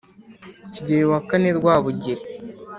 kigeli 0.73 1.05
wa 1.11 1.19
kane 1.29 1.49
rwabugi 1.57 2.13